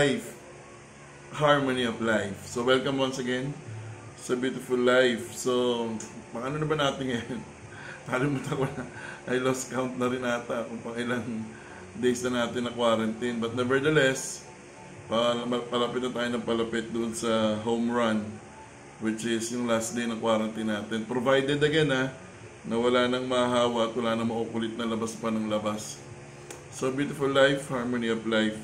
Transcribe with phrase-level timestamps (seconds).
[0.00, 0.32] life.
[1.36, 2.48] Harmony of life.
[2.48, 3.52] So, welcome once again
[4.16, 5.36] sa Beautiful Life.
[5.36, 5.84] So,
[6.32, 7.40] mga ano na ba natin ngayon?
[8.08, 8.84] Nakalimutan ko na.
[9.28, 11.44] I lost count na rin ata kung pang ilang
[12.00, 13.36] days na natin na quarantine.
[13.44, 14.40] But nevertheless,
[15.68, 18.24] palapit na tayo ng palapit doon sa home run
[19.04, 21.04] which is yung last day ng quarantine natin.
[21.04, 22.08] Provided again ha,
[22.64, 26.00] na wala nang mahahawa at wala nang maukulit na labas pa ng labas.
[26.72, 28.56] So, beautiful life, harmony of life.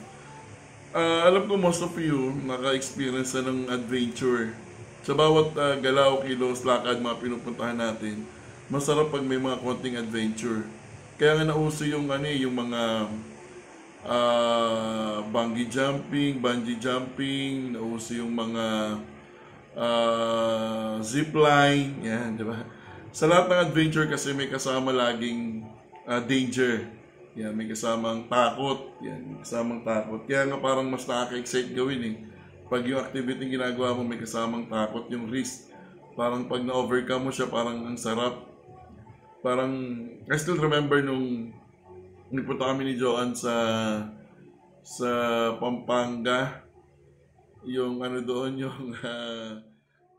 [0.96, 4.56] Uh, alam ko most of you naka-experience na ng adventure.
[5.05, 8.24] Sa bawat uh, galaw, kilos, lakad, mga pinupuntahan natin,
[8.72, 10.64] masarap pag may mga konting adventure.
[11.20, 13.12] Kaya nga nauso yung ano eh, yung mga
[14.09, 18.97] uh, bungee jumping, bungee jumping, nauso yung mga
[19.77, 22.64] uh, zipline, yan, di ba?
[23.12, 25.60] Sa lahat ng adventure kasi may kasama laging
[26.08, 26.88] uh, danger.
[27.37, 28.97] Yan, may kasamang takot.
[29.05, 30.25] Yan, may kasamang takot.
[30.25, 32.17] Kaya nga parang mas nakaka-excite gawin eh.
[32.67, 35.70] Pag yung activity ginagawa mo may kasamang takot, yung risk.
[36.17, 38.48] Parang pag na-overcome mo siya, parang ang sarap.
[39.45, 39.73] Parang,
[40.27, 41.53] I still remember nung
[42.33, 43.55] nagpunta kami ni Joan sa
[44.81, 45.11] sa
[45.61, 46.65] Pampanga.
[47.69, 49.61] Yung ano doon, yung uh,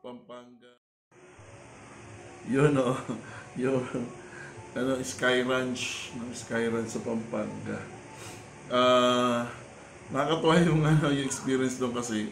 [0.06, 0.78] Pampanga
[2.48, 2.96] yun oh,
[3.62, 3.84] yung
[4.78, 7.82] ano, Sky Ranch, ng Sky Ranch sa Pampanga.
[8.70, 9.42] Uh,
[10.14, 12.30] nakakatuwa yung, ano, yung experience doon kasi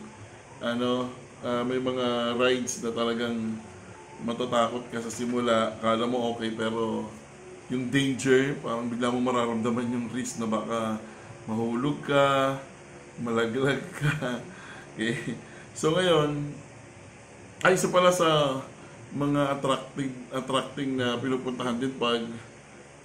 [0.61, 1.09] ano,
[1.41, 3.57] uh, may mga rides na talagang
[4.23, 7.09] matatakot ka sa simula, kala mo okay pero
[7.67, 11.01] yung danger, parang bigla mo mararamdaman yung risk na baka
[11.49, 12.61] mahulog ka,
[13.21, 14.37] malaglag ka.
[14.93, 15.17] Okay.
[15.75, 16.55] So ngayon,
[17.59, 18.63] ay isa pala sa
[19.13, 22.25] mga attracting attracting na pinupuntahan din pag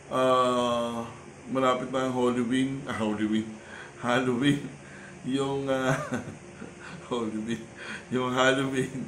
[0.08, 1.04] uh,
[1.50, 3.48] malapit na ang Halloween, ah, Halloween,
[4.04, 4.62] Halloween,
[5.26, 5.92] yung uh,
[7.10, 7.64] Halloween,
[8.08, 9.04] yung Halloween,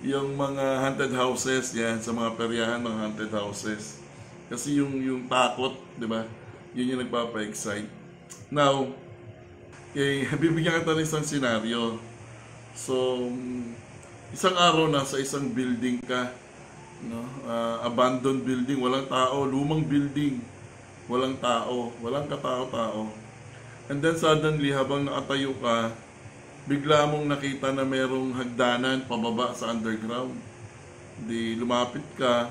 [0.00, 4.00] yung mga haunted houses, yan, sa mga peryahan, mga haunted houses.
[4.48, 6.24] Kasi yung, yung takot, di ba?
[6.72, 7.86] Yun yung nagpapa-excite.
[8.48, 8.90] Now,
[9.92, 12.00] okay, bibigyan kita ng isang senaryo.
[12.72, 13.28] So,
[14.30, 16.30] isang araw na sa isang building ka,
[17.02, 17.26] no?
[17.42, 20.38] Uh, abandoned building, walang tao, lumang building,
[21.10, 23.10] walang tao, walang katao-tao.
[23.90, 25.90] And then suddenly, habang nakatayo ka,
[26.70, 30.38] bigla mong nakita na merong hagdanan pababa sa underground.
[31.26, 32.46] Di lumapit ka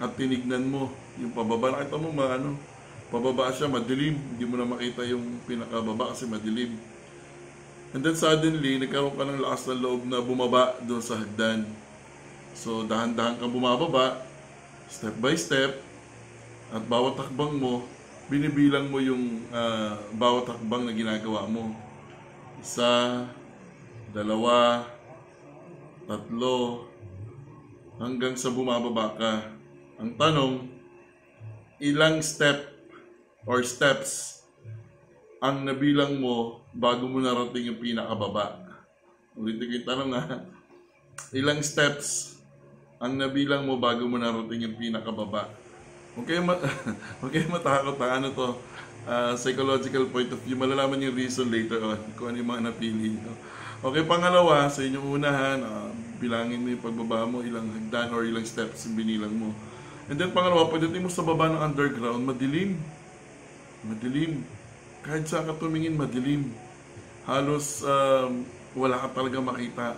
[0.00, 0.88] at tinignan mo
[1.20, 1.76] yung pababa.
[1.76, 2.56] Nakita mo ma, ano,
[3.12, 4.16] pababa siya, madilim.
[4.16, 6.80] Hindi mo na makita yung pinakababa kasi madilim.
[7.90, 11.66] And then suddenly, nagkaroon ka ng lakas ng loob na bumaba doon sa hagdan.
[12.54, 14.22] So, dahan-dahan kang bumababa,
[14.86, 15.74] step by step,
[16.70, 17.82] at bawat takbang mo,
[18.30, 21.74] binibilang mo yung uh, bawat takbang na ginagawa mo.
[22.62, 23.26] Isa,
[24.14, 24.86] dalawa,
[26.06, 26.86] tatlo,
[27.98, 29.32] hanggang sa bumababa ka.
[29.98, 30.54] Ang tanong,
[31.82, 32.70] ilang step
[33.50, 34.39] or steps
[35.40, 38.60] ang nabilang mo bago mo narating yung pinakababa.
[39.32, 40.24] Ulitin ko yung tanong ha.
[41.32, 42.36] Ilang steps
[43.00, 45.48] ang nabilang mo bago mo narating yung pinakababa.
[46.20, 46.60] Okay, ma
[47.24, 48.20] okay matakot ha.
[48.20, 48.48] Ano to?
[49.08, 50.60] Uh, psychological point of view.
[50.60, 53.32] Malalaman yung reason later on kung ano yung mga napili nyo.
[53.80, 55.88] Okay, pangalawa, sa inyong unahan, uh,
[56.20, 59.56] bilangin mo yung pagbaba mo, ilang hagdan or ilang steps yung binilang mo.
[60.12, 62.76] And then pangalawa, pagdating mo sa baba ng underground, madilim.
[63.80, 64.44] Madilim
[65.00, 66.52] kahit saan ka tumingin, madilim.
[67.24, 68.44] Halos um,
[68.76, 69.88] wala ka talaga makita.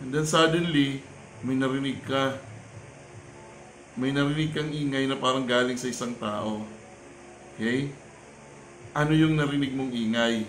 [0.00, 1.04] And then suddenly,
[1.44, 2.38] may narinig ka.
[4.00, 6.64] May narinig kang ingay na parang galing sa isang tao.
[7.56, 7.92] Okay?
[8.96, 10.48] Ano yung narinig mong ingay?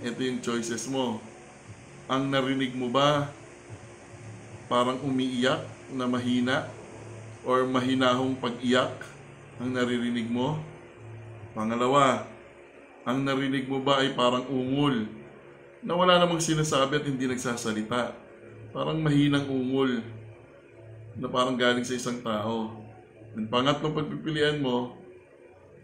[0.00, 1.20] Ito yung choices mo.
[2.08, 3.30] Ang narinig mo ba
[4.70, 6.70] parang umiiyak na mahina
[7.42, 8.94] or mahinahong pag-iyak
[9.60, 10.56] ang naririnig mo?
[11.52, 12.24] Pangalawa,
[13.04, 15.08] ang narinig mo ba ay parang ungol
[15.80, 18.12] na wala namang sinasabi at hindi nagsasalita.
[18.70, 20.04] Parang mahinang ungol
[21.16, 22.76] na parang galing sa isang tao.
[23.32, 24.94] Ang pangatlong pagpipilian mo,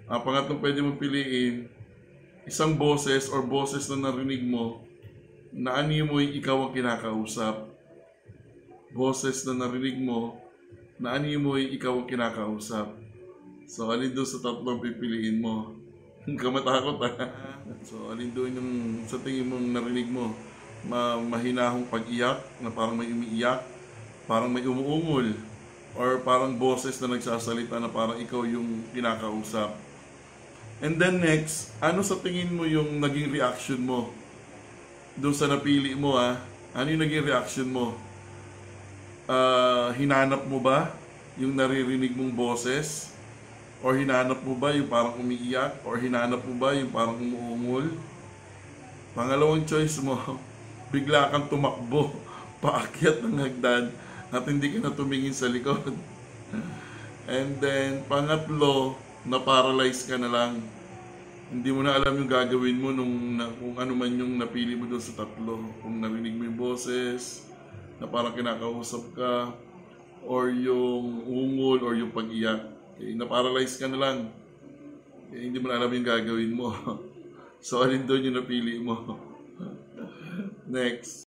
[0.06, 1.66] ang pangatlong pwede mong piliin,
[2.46, 4.86] isang boses or boses na narinig mo
[5.50, 7.70] na ani mo ikaw ang kinakausap.
[8.92, 10.36] Boses na narinig mo
[11.00, 12.92] na ani mo ikaw ang kinakausap.
[13.66, 15.75] So, alin doon sa tatlong pipiliin mo?
[16.42, 17.10] Kamatakot ha.
[17.86, 18.72] So, alin doon yung
[19.06, 20.34] sa tingin mong narinig mo?
[20.86, 23.62] Ma mahinahong pag-iyak na parang may umiiyak,
[24.26, 25.34] parang may umuungol,
[25.94, 29.74] or parang boses na nagsasalita na parang ikaw yung kinakausap.
[30.82, 34.12] And then next, ano sa tingin mo yung naging reaction mo
[35.16, 36.36] doon sa napili mo ha,
[36.76, 37.96] ano yung naging reaction mo?
[39.26, 40.92] Ah, hinanap mo ba
[41.40, 43.15] yung naririnig mong boses?
[43.84, 45.84] Or hinanap mo ba yung parang umiiyak?
[45.84, 47.92] Or hinanap mo ba yung parang umuungol?
[49.16, 50.16] Pangalawang choice mo,
[50.92, 52.12] bigla kang tumakbo,
[52.64, 53.92] paakyat ng hagdan
[54.28, 55.92] at hindi ka na tumingin sa likod.
[57.26, 58.94] And then, pangatlo,
[59.26, 60.62] na-paralyze ka na lang.
[61.50, 64.86] Hindi mo na alam yung gagawin mo nung na, kung ano man yung napili mo
[64.86, 65.58] doon sa tatlo.
[65.82, 67.46] Kung narinig mo yung boses,
[67.96, 69.34] na parang kinakausap ka,
[70.26, 72.75] or yung ungol, or yung pag-iyak.
[72.96, 74.32] Okay, na-paralyze ka na lang.
[75.28, 76.72] Okay, hindi mo na alam yung gagawin mo.
[77.66, 79.20] so, alin doon yung napili mo?
[80.64, 81.28] Next.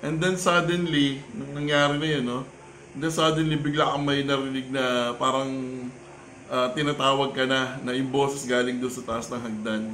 [0.00, 2.48] And then suddenly, nung nangyari na yun, no?
[2.96, 5.52] And then suddenly, bigla kang may narinig na parang
[6.48, 9.92] ah, tinatawag ka na, na yung boses galing doon sa taas ng hagdan.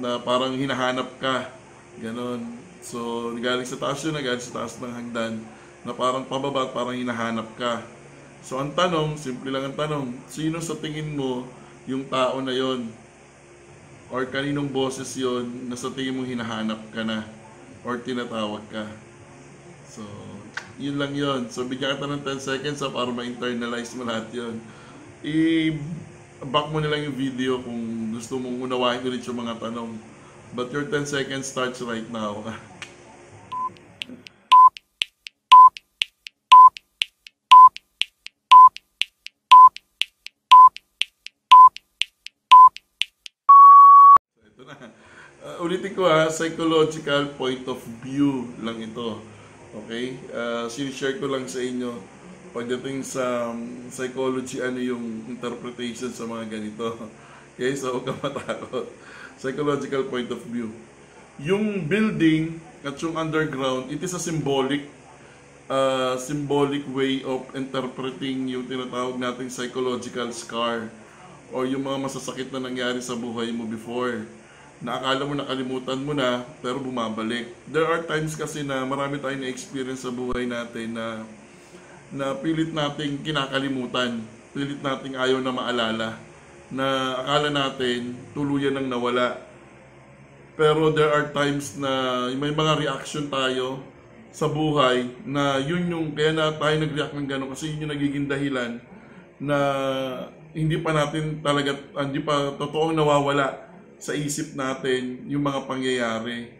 [0.00, 1.52] Na parang hinahanap ka.
[2.00, 2.56] Ganon.
[2.80, 5.44] So, galing sa taas yun galing sa taas ng hagdan.
[5.84, 7.84] Na parang pababa at parang hinahanap ka.
[8.42, 11.46] So, ang tanong, simple lang ang tanong, sino sa tingin mo
[11.86, 12.90] yung tao na yon
[14.10, 17.22] or kaninong boses yon na sa tingin mong hinahanap ka na
[17.86, 18.84] or tinatawag ka.
[19.86, 20.02] So,
[20.82, 21.46] yun lang yun.
[21.54, 24.58] So, bigyan kita ng 10 seconds ha, para ma-internalize mo lahat yun.
[25.22, 29.94] I-back mo na lang yung video kung gusto mong unawain ulit yung mga tanong.
[30.52, 32.42] But your 10 seconds starts right now.
[44.52, 44.76] Ito na.
[45.42, 49.24] Uh, ulitin ko ha, psychological point of view lang ito.
[49.72, 50.20] Okay?
[50.28, 51.96] Uh, sinishare ko lang sa inyo
[52.52, 56.84] pagdating sa um, psychology, ano yung interpretation sa mga ganito.
[57.52, 57.76] Okay?
[57.76, 58.88] So, huwag matakot.
[59.36, 60.72] Psychological point of view.
[61.36, 64.88] Yung building at yung underground, it is a symbolic
[65.68, 70.88] uh, symbolic way of interpreting yung tinatawag nating psychological scar
[71.52, 74.24] or yung mga masasakit na nangyari sa buhay mo before
[74.82, 77.54] na akala mo nakalimutan mo na pero bumabalik.
[77.70, 81.22] There are times kasi na marami tayong na-experience sa buhay natin na
[82.12, 84.20] na pilit nating kinakalimutan,
[84.52, 86.08] pilit nating ayaw na maalala,
[86.68, 89.40] na akala natin tuluyan nang nawala.
[90.52, 93.80] Pero there are times na may mga reaction tayo
[94.28, 98.26] sa buhay na yun yung kaya na tayo nag-react ng gano'n kasi yun yung nagiging
[98.28, 98.80] dahilan
[99.40, 99.58] na
[100.52, 103.71] hindi pa natin talaga, hindi pa totoong nawawala
[104.02, 106.50] sa isip natin yung mga pangyayari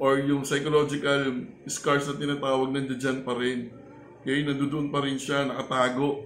[0.00, 3.68] or yung psychological scars na tinatawag nandiyan pa rin.
[4.24, 6.24] Okay, nandoon pa rin siya, nakatago.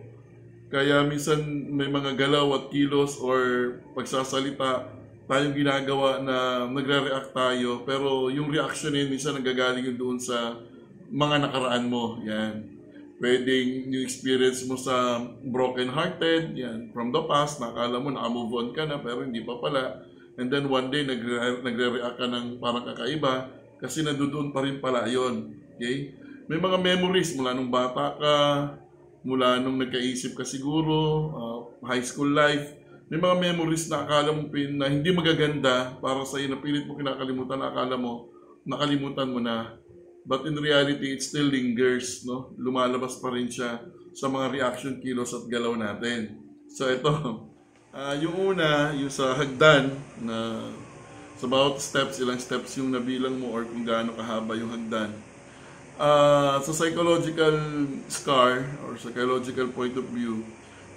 [0.71, 1.43] Kaya minsan
[1.75, 3.39] may mga galaw at kilos or
[3.99, 4.95] pagsasalita
[5.27, 10.55] tayong ginagawa na nagre-react tayo pero yung reaction yun minsan nagagaling yun doon sa
[11.11, 12.23] mga nakaraan mo.
[12.23, 12.79] Yan.
[13.19, 18.69] Pwedeng yung experience mo sa broken hearted, yan, from the past, nakala mo naka-move on
[18.71, 20.10] ka na pero hindi pa pala
[20.41, 25.05] And then one day, nagre- nagre-react ka ng parang kakaiba kasi nandoon pa rin pala
[25.05, 26.17] yon Okay?
[26.49, 28.37] May mga memories mula nung bata ka,
[29.25, 30.97] mula nung nagkaisip ka siguro,
[31.33, 32.77] uh, high school life.
[33.13, 36.85] May mga memories na akala mo pin, na hindi magaganda para sa iyo, na pilit
[36.89, 38.29] mo kinakalimutan, na akala mo,
[38.65, 39.77] nakalimutan mo na.
[40.25, 42.53] But in reality, it still lingers, no?
[42.61, 43.81] Lumalabas pa rin siya
[44.13, 46.45] sa mga reaction, kilos at galaw natin.
[46.71, 47.11] So ito,
[47.91, 49.91] Ah, yung una, yung sa hagdan
[50.23, 50.71] na
[51.35, 55.11] sa bawat steps, ilang steps yung nabilang mo or kung gaano kahaba yung hagdan.
[55.99, 57.59] Ah, sa psychological
[58.07, 60.47] scar or psychological point of view,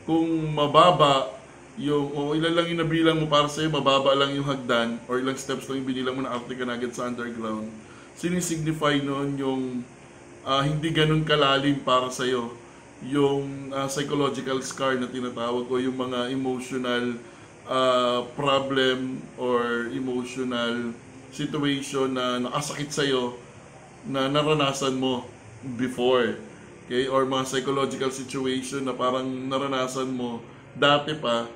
[0.05, 1.33] kung mababa
[1.81, 5.33] yung o ilan lang yung nabilang mo para sa'yo, mababa lang yung hagdan or ilang
[5.33, 7.73] steps lang yung binilang mo na Arctic agad sa underground,
[8.13, 9.61] sinisignify noon yung
[10.45, 12.62] ah, hindi ganun kalalim para sa'yo
[13.03, 17.19] yung uh, psychological scar na tinatawag o yung mga emotional
[17.67, 20.95] uh, problem or emotional
[21.33, 23.35] situation na nakasakit sa'yo
[24.07, 25.27] na naranasan mo
[25.75, 26.39] before.
[26.87, 27.07] Okay?
[27.07, 30.43] Or mga psychological situation na parang naranasan mo
[30.75, 31.47] dati pa.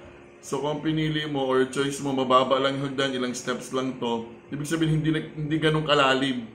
[0.44, 4.32] So kung pinili mo or choice mo, mababa lang hagdan, ilang steps lang to.
[4.48, 6.48] Ibig sabihin, hindi, hindi ganun kalalim.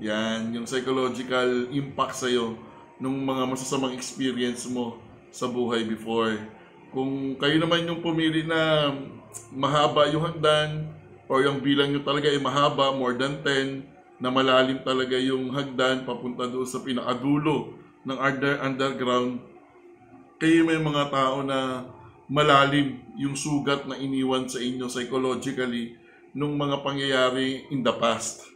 [0.00, 2.69] Yan, yung psychological impact sa'yo
[3.00, 5.00] nung mga masasamang experience mo
[5.32, 6.36] sa buhay before.
[6.92, 8.92] Kung kayo naman yung pumili na
[9.50, 10.90] mahaba yung hagdan
[11.26, 16.04] or yung bilang nyo talaga ay mahaba, more than 10, na malalim talaga yung hagdan
[16.04, 17.72] papunta doon sa pinakadulo
[18.04, 19.40] ng under, underground,
[20.36, 21.88] kayo may mga tao na
[22.28, 25.96] malalim yung sugat na iniwan sa inyo psychologically
[26.36, 28.46] nung mga pangyayari in the past.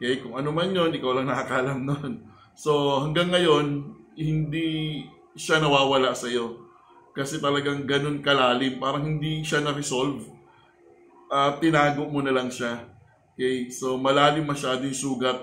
[0.00, 2.24] Okay, kung ano man yon ikaw lang nakakalam nun.
[2.54, 5.02] So, hanggang ngayon, hindi
[5.34, 6.68] siya nawawala sa iyo.
[7.16, 10.22] Kasi talagang ganun kalalim, parang hindi siya na-resolve.
[11.30, 12.86] Uh, tinago mo na lang siya.
[13.34, 15.38] Okay, so malalim masyado yung sugat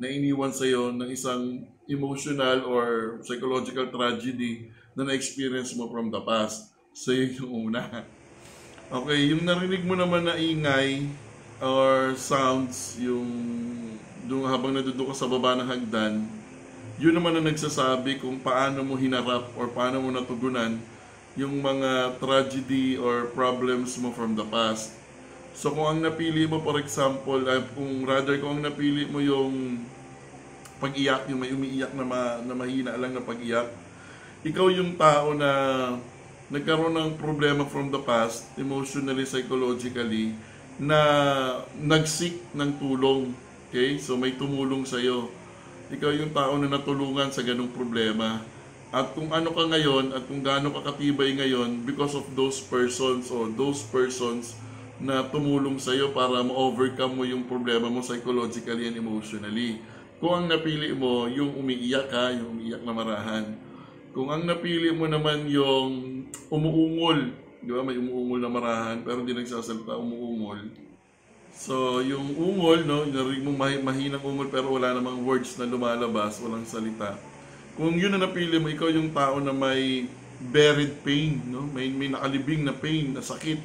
[0.00, 6.22] na iniwan sa iyo ng isang emotional or psychological tragedy na na-experience mo from the
[6.24, 6.72] past.
[6.96, 7.82] So, yun yung una.
[8.92, 11.08] Okay, yung narinig mo naman na ingay
[11.60, 13.24] or sounds, yung
[14.48, 16.28] habang nadudo ka sa baba ng hagdan,
[17.02, 20.78] yun naman ang nagsasabi kung paano mo hinarap or paano mo natugunan
[21.34, 24.94] yung mga tragedy or problems mo from the past.
[25.50, 29.82] So kung ang napili mo for example, uh, kung rather kung ang napili mo yung
[30.78, 33.66] pag-iyak, yung may umiiyak na, ma, na mahina lang na pag-iyak,
[34.46, 35.50] ikaw yung tao na
[36.54, 40.38] nagkaroon ng problema from the past, emotionally, psychologically,
[40.78, 40.98] na
[41.82, 43.34] nagsik ng tulong.
[43.70, 43.98] Okay?
[43.98, 45.41] So may tumulong sa iyo.
[45.92, 48.40] Ikaw yung tao na natulungan sa ganung problema.
[48.88, 53.28] At kung ano ka ngayon at kung gaano ka katibay ngayon because of those persons
[53.28, 54.56] or those persons
[55.00, 59.84] na tumulong sa iyo para ma-overcome mo yung problema mo psychologically and emotionally.
[60.22, 63.44] Kung ang napili mo, yung umiiyak ka, yung umiiyak na marahan.
[64.14, 69.34] Kung ang napili mo naman yung umuungol, di ba, may umuungol na marahan, pero hindi
[69.34, 70.62] nagsasalita, umuungol.
[71.52, 76.40] So, yung ungol, no, narinig mo mah- mahinang ungol pero wala namang words na lumalabas,
[76.40, 77.14] walang salita.
[77.76, 80.08] Kung yun na napili mo, ikaw yung tao na may
[80.42, 81.68] buried pain, no?
[81.70, 83.60] may, may nakalibing na pain, na sakit,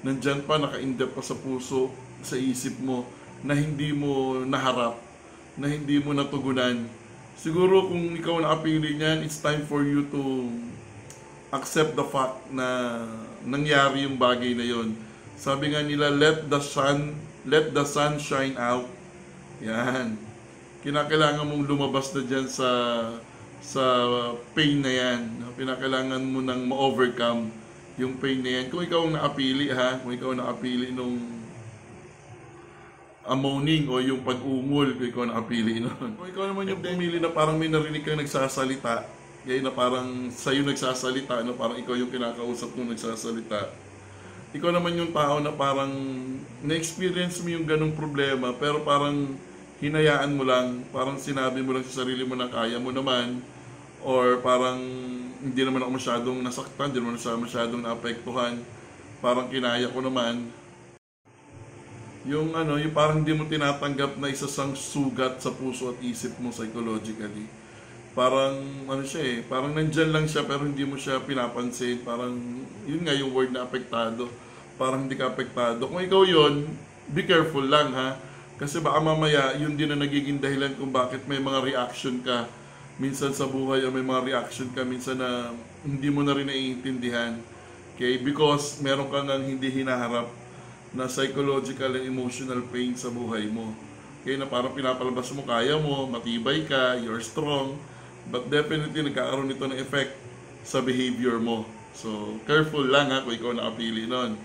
[0.00, 1.92] nandyan pa, naka-indep pa sa puso,
[2.24, 3.04] sa isip mo,
[3.44, 4.96] na hindi mo naharap,
[5.60, 6.86] na hindi mo natugunan.
[7.36, 10.48] Siguro kung ikaw nakapili niyan, it's time for you to
[11.52, 12.98] accept the fact na
[13.44, 14.96] nangyari yung bagay na yon.
[15.34, 18.86] Sabi nga nila, let the sun, let the sun shine out.
[19.62, 20.16] Yan.
[20.84, 22.68] Kinakailangan mong lumabas na dyan sa
[23.64, 23.84] sa
[24.52, 25.40] pain na yan.
[25.56, 27.48] Pinakailangan mo nang ma-overcome
[27.96, 28.66] yung pain na yan.
[28.68, 31.16] Kung ikaw ang nakapili ha, kung ikaw ang nakapili nung
[33.24, 36.12] amoning o yung pag-ungol, kung ikaw ang nakapili nun.
[36.20, 39.08] Kung ikaw naman yung pumili na parang may narinig kang nagsasalita,
[39.44, 41.56] kaya na parang sa'yo nagsasalita, no?
[41.56, 43.72] parang ikaw yung kinakausap nung nagsasalita.
[44.54, 45.90] Ikaw naman yung tao na parang
[46.62, 49.34] na-experience mo yung ganong problema, pero parang
[49.82, 53.42] hinayaan mo lang, parang sinabi mo lang sa sarili mo na kaya mo naman,
[54.06, 54.78] or parang
[55.42, 58.54] hindi naman ako masyadong nasaktan, hindi naman ako masyadong naapektuhan,
[59.18, 60.46] parang kinaya ko naman.
[62.22, 66.38] Yung ano, yung parang hindi mo tinatanggap na isa sang sugat sa puso at isip
[66.38, 67.50] mo psychologically.
[68.14, 72.06] Parang ano siya eh, parang nandyan lang siya pero hindi mo siya pinapansin.
[72.06, 72.38] Parang
[72.86, 74.30] yun nga yung word na apektado.
[74.74, 75.86] Parang hindi ka apektado.
[75.86, 76.68] Kung ikaw yun,
[77.10, 78.18] be careful lang ha.
[78.54, 82.46] Kasi baka mamaya yun din na nagiging dahilan kung bakit may mga reaction ka
[83.02, 85.50] minsan sa buhay o may mga reaction ka minsan na
[85.82, 87.34] hindi mo na rin naiintindihan.
[87.94, 88.22] Okay?
[88.22, 90.30] Because meron kang hindi hinaharap
[90.94, 93.74] na psychological and emotional pain sa buhay mo.
[94.24, 97.76] Okay, na parang pinapalabas mo, kaya mo, matibay ka, you're strong,
[98.32, 100.16] but definitely nagkakaroon nito ng effect
[100.64, 101.68] sa behavior mo.
[101.92, 104.40] So, careful lang ha kung ikaw nakapili nun.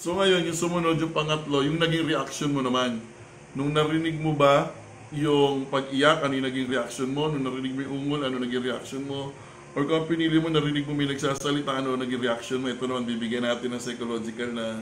[0.00, 3.04] So ngayon, yung sumunod, yung pangatlo, yung naging reaction mo naman.
[3.52, 4.72] Nung narinig mo ba
[5.12, 7.28] yung pag-iyak, ano yung naging reaction mo?
[7.28, 9.28] Nung narinig mo yung ungol, ano naging reaction mo?
[9.76, 12.72] Or kung pinili mo, narinig mo may nagsasalita, ano naging reaction mo?
[12.72, 14.80] Ito naman, bibigyan natin ng psychological na,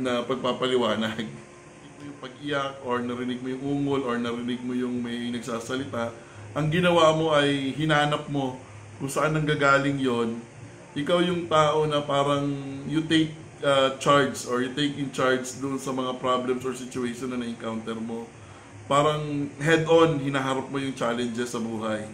[0.00, 1.28] na pagpapaliwanag.
[2.08, 6.08] yung pag-iyak, or narinig mo yung ungol, or narinig mo yung may nagsasalita,
[6.56, 8.56] ang ginawa mo ay hinanap mo
[8.96, 10.40] kung saan nanggagaling yon
[10.96, 12.48] ikaw yung tao na parang
[12.88, 13.30] you take
[13.62, 17.96] uh, charge or you take in charge doon sa mga problems or situation na na-encounter
[17.98, 18.26] mo
[18.88, 22.08] parang head-on, hinaharap mo yung challenges sa buhay.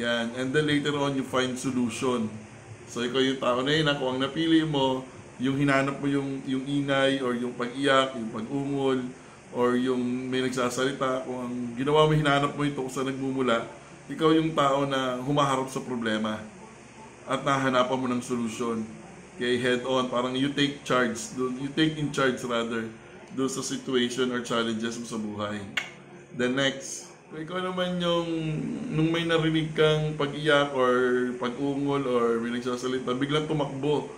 [0.00, 0.32] Yan.
[0.40, 2.32] And then later on, you find solution.
[2.88, 5.04] So, ikaw yung tao na yun, kung ang napili mo,
[5.36, 8.98] yung hinanap mo yung, yung ingay, or yung pag-iyak, yung pag-ungol,
[9.52, 10.00] or yung
[10.32, 13.68] may nagsasalita, kung ang ginawa mo, hinanap mo ito kung saan nagmumula,
[14.08, 16.40] ikaw yung tao na humaharap sa problema
[17.28, 18.80] at nahanapan mo ng solusyon.
[19.36, 22.88] Okay, head on, parang you take charge, you take in charge rather,
[23.36, 25.60] doon sa situation or challenges mo sa buhay.
[26.40, 28.24] The next, kung ikaw naman yung
[28.96, 30.88] nung may narinig kang pag-iyak or
[31.36, 34.08] pag-ungol or may nagsasalita, biglang tumakbo.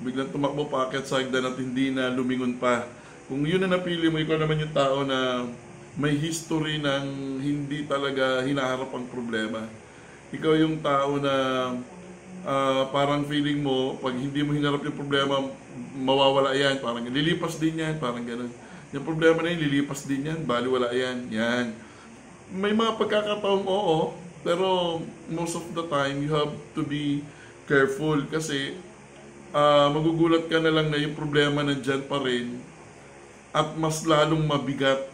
[0.00, 2.88] Biglang tumakbo packet sa hagdan at hindi na lumingon pa.
[3.28, 5.52] Kung yun na napili mo, ikaw naman yung tao na
[6.00, 7.04] may history ng
[7.44, 9.68] hindi talaga hinaharap ang problema.
[10.32, 11.34] Ikaw yung tao na
[12.46, 15.42] uh, parang feeling mo, pag hindi mo hinarap yung problema,
[15.98, 16.78] mawawala yan.
[16.82, 18.52] Parang lilipas din yan, parang ganun.
[18.92, 21.72] Yung problema na yun, lilipas din yan, bali wala yan, yan.
[22.52, 24.12] May mga pagkakataong oo,
[24.44, 25.00] pero
[25.32, 27.24] most of the time, you have to be
[27.64, 28.76] careful kasi
[29.54, 32.60] ah, magugulat ka na lang na yung problema nandyan pa rin
[33.52, 35.08] at mas lalong mabigat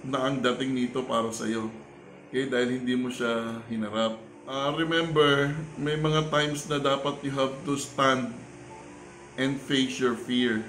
[0.00, 1.68] na ang dating nito para sa iyo.
[2.28, 4.29] Okay, dahil hindi mo siya hinarap.
[4.50, 8.34] Ah, remember, may mga times na dapat you have to stand
[9.38, 10.66] and face your fear.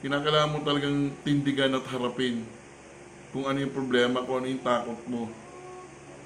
[0.00, 2.40] Kinakailangan mo talagang tindigan at harapin
[3.36, 5.28] kung ano yung problema, kung ano yung takot mo.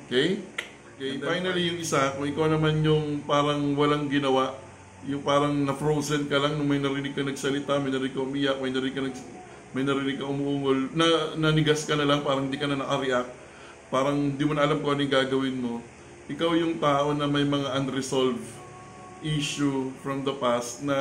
[0.06, 0.46] Okay?
[0.94, 4.54] Okay, finally yung isa, kung ikaw naman yung parang walang ginawa,
[5.10, 8.70] yung parang na-frozen ka lang nung may narinig ka nagsalita, may narinig ka umiyak, may
[8.70, 9.16] narinig ka nag
[9.74, 13.32] may narinig ka umuungol, na nanigas ka na lang, parang hindi ka na naka-react,
[13.90, 15.82] parang hindi mo na alam kung ano yung gagawin mo.
[16.24, 18.40] Ikaw yung tao na may mga unresolved
[19.20, 20.96] issue from the past na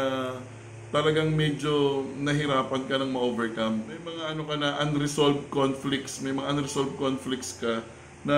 [0.92, 3.88] talagang medyo nahirapan ka ng ma-overcome.
[3.88, 7.80] May mga ano ka na unresolved conflicts, may mga unresolved conflicts ka
[8.28, 8.38] na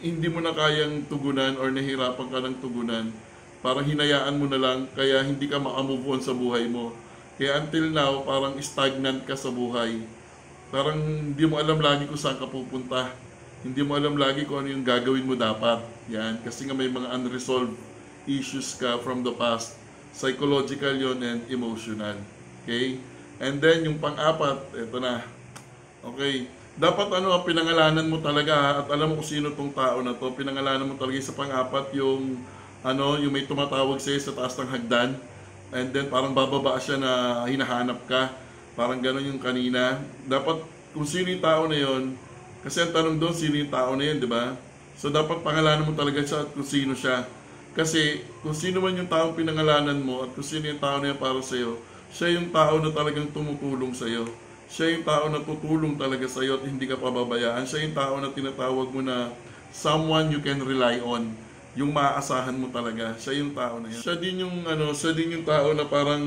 [0.00, 3.12] hindi mo na kayang tugunan or nahirapan ka ng tugunan.
[3.60, 6.96] Parang hinayaan mo na lang kaya hindi ka makamove on sa buhay mo.
[7.36, 10.00] Kaya until now, parang stagnant ka sa buhay.
[10.72, 13.12] Parang hindi mo alam lagi kung saan ka pupunta.
[13.60, 15.84] Hindi mo alam lagi kung ano yung gagawin mo dapat.
[16.08, 16.40] Yan.
[16.40, 17.76] Kasi nga may mga unresolved
[18.24, 19.76] issues ka from the past.
[20.16, 22.16] Psychological yon and emotional.
[22.64, 22.96] Okay?
[23.36, 25.24] And then, yung pang-apat, eto na.
[26.00, 26.48] Okay?
[26.80, 30.32] Dapat ano, pinangalanan mo talaga ha, at alam mo kung sino tong tao na to.
[30.32, 32.40] Pinangalanan mo talaga sa pang-apat yung
[32.80, 35.20] ano, yung may tumatawag sa'yo sa taas ng hagdan.
[35.70, 38.32] And then parang bababa siya na hinahanap ka.
[38.72, 40.00] Parang gano'n yung kanina.
[40.24, 40.64] Dapat
[40.96, 42.16] kung sino yung tao na yon,
[42.60, 44.56] kasi ang tanong doon, sino yung tao na yun, di ba?
[45.00, 47.24] So dapat pangalanan mo talaga siya at kung sino siya.
[47.72, 51.18] Kasi kung sino man yung taong pinangalanan mo at kung sino yung tao na yan
[51.22, 51.80] para sa'yo,
[52.12, 54.28] siya yung tao na talagang tumutulong sa'yo.
[54.70, 57.64] Siya yung tao na tutulong talaga sa'yo at hindi ka pababayaan.
[57.64, 59.32] Siya yung tao na tinatawag mo na
[59.72, 61.32] someone you can rely on.
[61.78, 63.14] Yung maaasahan mo talaga.
[63.16, 64.02] Siya yung tao na yan.
[64.02, 66.22] Siya din yung, ano, siya din yung tao na parang,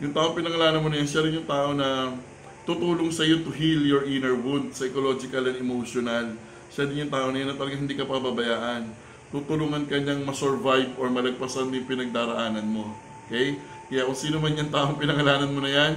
[0.00, 2.16] yung tao pinangalanan mo na yan, siya rin yung tao na
[2.64, 6.36] tutulong sa'yo to heal your inner wound, psychological and emotional.
[6.70, 8.86] Siya din yung tao na yan na talagang hindi ka pababayaan.
[9.34, 12.94] Tutulungan ka niyang ma-survive or malagpasan yung pinagdaraanan mo.
[13.26, 13.58] Okay?
[13.90, 15.92] Kaya kung sino man yung taong pinangalanan mo na yan,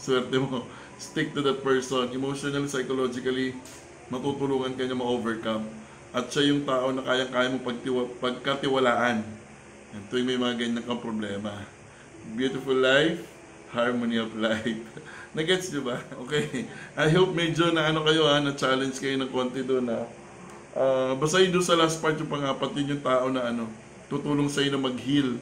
[0.00, 0.68] swerte mo.
[1.00, 2.12] Stick to that person.
[2.12, 3.56] Emotionally, psychologically,
[4.12, 5.64] matutulungan ka niya ma-overcome.
[6.12, 9.24] At siya yung tao na kayang-kaya mo pagtiwa, pagkatiwalaan.
[10.12, 11.64] Tuwing may mga ganyan kang problema.
[12.36, 13.24] Beautiful life,
[13.72, 14.86] harmony of life.
[15.36, 15.96] Nagets niyo ba?
[16.28, 16.68] Okay.
[16.94, 20.04] I hope medyo na ano kayo ha, na-challenge kayo ng konti doon na
[20.76, 23.68] uh, basta yun doon sa last part yung pangapat, yun yung tao na ano,
[24.12, 25.40] tutulong sa'yo na mag-heal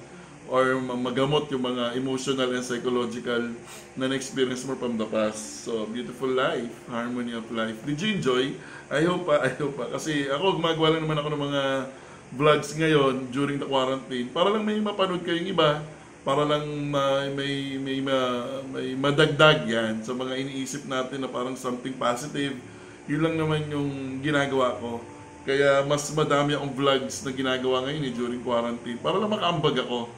[0.51, 3.55] or magamot yung mga emotional and psychological
[3.95, 5.67] na na-experience mo from the past.
[5.67, 7.79] So, beautiful life, harmony of life.
[7.87, 8.45] Did you enjoy?
[8.91, 9.87] I hope pa, I hope pa.
[9.95, 11.63] Kasi ako, gumagawa lang naman ako ng mga
[12.35, 15.83] vlogs ngayon during the quarantine para lang may mapanood kayong iba
[16.21, 18.21] para lang may may may, may,
[18.69, 22.61] may madagdag yan sa mga iniisip natin na parang something positive.
[23.09, 25.01] Yun lang naman yung ginagawa ko.
[25.49, 29.01] Kaya mas madami akong vlogs na ginagawa ngayon eh, during quarantine.
[29.01, 30.13] Para lang makaambag ako.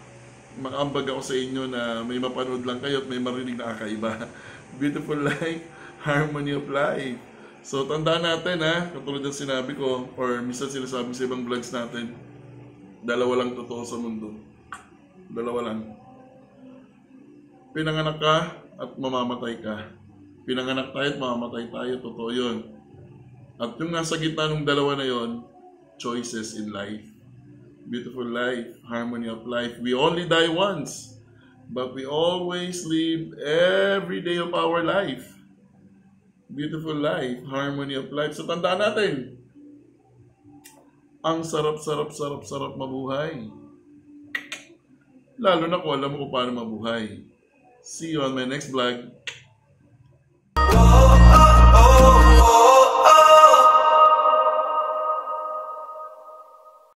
[0.59, 4.27] Makaambag ako sa inyo na may mapanood lang kayo at may marinig na kakaiba.
[4.83, 5.63] Beautiful life
[6.07, 7.17] harmony of life.
[7.63, 12.11] So tandaan natin ha katulad ng sinabi ko or minsan sinasabi sa ibang vlogs natin
[13.07, 14.35] dalawa lang totoo sa mundo
[15.33, 15.81] dalawa lang
[17.73, 18.37] pinanganak ka
[18.77, 19.89] at mamamatay ka.
[20.45, 22.57] Pinanganak tayo at mamamatay tayo, totoo yun.
[23.57, 25.41] At yung nasa gitna ng dalawa na yon,
[25.97, 27.05] choices in life.
[27.89, 29.75] Beautiful life, harmony of life.
[29.81, 31.17] We only die once,
[31.73, 35.25] but we always live every day of our life.
[36.53, 38.37] Beautiful life, harmony of life.
[38.37, 39.15] So tandaan natin,
[41.25, 43.62] ang sarap-sarap-sarap-sarap mabuhay.
[45.41, 47.25] Lalo na kung alam mo kung paano mabuhay.
[47.81, 49.11] See you on my next vlog.